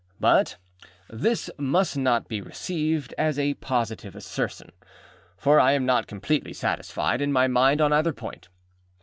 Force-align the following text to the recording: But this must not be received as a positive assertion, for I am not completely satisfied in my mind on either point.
But 0.19 0.57
this 1.11 1.47
must 1.59 1.95
not 1.95 2.27
be 2.27 2.41
received 2.41 3.13
as 3.19 3.37
a 3.37 3.53
positive 3.53 4.15
assertion, 4.15 4.71
for 5.37 5.59
I 5.59 5.73
am 5.73 5.85
not 5.85 6.07
completely 6.07 6.53
satisfied 6.53 7.21
in 7.21 7.31
my 7.31 7.47
mind 7.47 7.81
on 7.81 7.93
either 7.93 8.11
point. 8.11 8.49